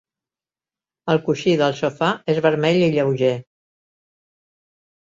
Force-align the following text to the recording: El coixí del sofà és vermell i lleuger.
El 1.13 1.21
coixí 1.27 1.53
del 1.63 1.77
sofà 1.81 2.09
és 2.35 2.43
vermell 2.49 2.83
i 2.87 2.91
lleuger. 2.99 3.33